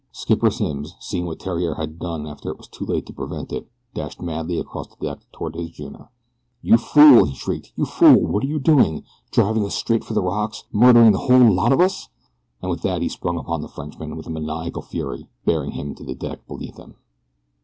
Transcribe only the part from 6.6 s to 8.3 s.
"You fool!" he shrieked. "You fool!